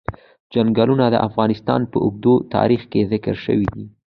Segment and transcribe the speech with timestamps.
[0.53, 3.85] چنګلونه د افغانستان په اوږده تاریخ کې ذکر شوی دی.